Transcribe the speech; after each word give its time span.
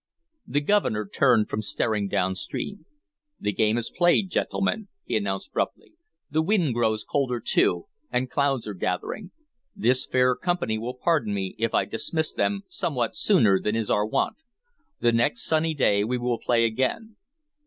The 0.47 0.61
Governor 0.61 1.07
turned 1.07 1.47
from 1.47 1.61
staring 1.61 2.07
downstream. 2.07 2.87
"The 3.39 3.51
game 3.51 3.77
is 3.77 3.91
played, 3.95 4.31
gentlemen," 4.31 4.87
he 5.03 5.15
announced 5.15 5.49
abruptly. 5.49 5.93
"The 6.31 6.41
wind 6.41 6.73
grows 6.73 7.03
colder, 7.03 7.39
too, 7.39 7.85
and 8.11 8.27
clouds 8.27 8.67
are 8.67 8.73
gathering. 8.73 9.29
This 9.75 10.07
fair 10.07 10.35
company 10.35 10.79
will 10.79 10.95
pardon 10.97 11.35
me 11.35 11.53
if 11.59 11.75
I 11.75 11.85
dismiss 11.85 12.33
them 12.33 12.63
somewhat 12.67 13.15
sooner 13.15 13.59
than 13.59 13.75
is 13.75 13.91
our 13.91 14.07
wont. 14.07 14.37
The 15.01 15.11
next 15.11 15.43
sunny 15.43 15.75
day 15.75 16.03
we 16.03 16.17
will 16.17 16.39
play 16.39 16.65
again. 16.65 17.15